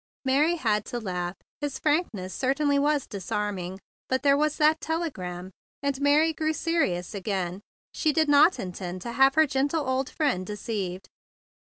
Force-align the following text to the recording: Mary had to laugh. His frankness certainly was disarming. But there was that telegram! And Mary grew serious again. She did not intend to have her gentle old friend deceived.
Mary 0.25 0.55
had 0.55 0.83
to 0.83 0.99
laugh. 0.99 1.35
His 1.59 1.77
frankness 1.77 2.33
certainly 2.33 2.79
was 2.79 3.05
disarming. 3.05 3.79
But 4.09 4.23
there 4.23 4.35
was 4.35 4.57
that 4.57 4.81
telegram! 4.81 5.51
And 5.83 6.01
Mary 6.01 6.33
grew 6.33 6.53
serious 6.53 7.13
again. 7.13 7.61
She 7.93 8.11
did 8.11 8.27
not 8.27 8.57
intend 8.57 9.03
to 9.03 9.11
have 9.11 9.35
her 9.35 9.45
gentle 9.45 9.87
old 9.87 10.09
friend 10.09 10.43
deceived. 10.43 11.07